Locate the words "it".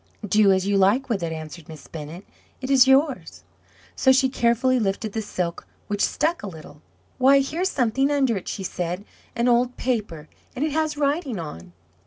1.21-1.31, 2.59-2.71, 8.35-8.47, 10.65-10.71